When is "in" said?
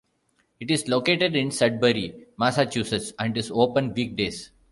1.35-1.51